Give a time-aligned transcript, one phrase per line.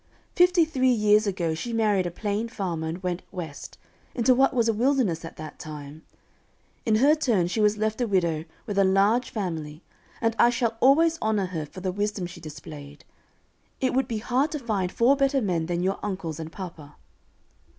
[0.35, 3.77] "Fifty three years ago she married a plain farmer, and went West,
[4.15, 6.01] into what was a wilderness at that time.
[6.87, 9.83] In her turn, she was left a widow, with a large family,
[10.19, 13.05] and I shall always honor her for the wisdom she displayed.
[13.79, 16.95] It would be hard to find four better men than your uncles and papa.